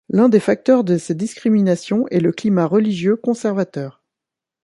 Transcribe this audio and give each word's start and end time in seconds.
L'un 0.09 0.29
des 0.29 0.39
facteurs 0.39 0.83
de 0.83 0.97
ces 0.97 1.13
discriminations 1.13 2.07
est 2.07 2.21
le 2.21 2.31
climat 2.31 2.65
religieux 2.65 3.15
conservateur. 3.15 4.01